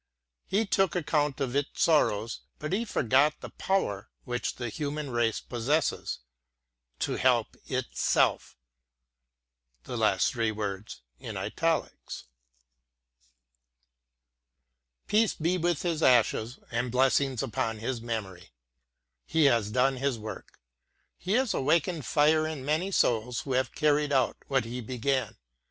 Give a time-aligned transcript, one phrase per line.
[0.47, 5.39] He took account of its sorrows, but he forgot the power which the human race
[5.39, 6.21] possesses,—
[7.01, 8.57] to help itself.
[9.85, 10.23] j with
[15.83, 18.49] his ashes, and blessings upon his memory!
[19.27, 20.59] He has done his work.
[21.15, 25.37] He has awakened fire in many <vil ^ who have carried out what he began.